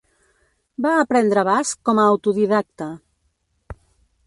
[0.85, 2.91] Va aprendre basc com a autodidacta.